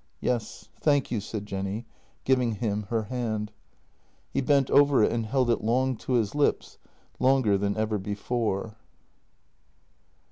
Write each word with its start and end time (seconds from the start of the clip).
""Yes, 0.20 0.68
thank 0.80 1.12
you," 1.12 1.20
said 1.20 1.46
Jenny, 1.46 1.86
giving 2.24 2.56
him 2.56 2.86
her 2.90 3.04
hand. 3.04 3.52
172 4.32 4.32
JENNY 4.32 4.32
He 4.32 4.40
bent 4.40 4.70
over 4.72 5.04
it 5.04 5.12
and 5.12 5.26
held 5.26 5.48
it 5.48 5.62
long 5.62 5.96
to 5.98 6.14
his 6.14 6.34
lips— 6.34 6.78
longer 7.20 7.56
than 7.56 7.76
ever 7.76 7.96
before. 7.96 8.74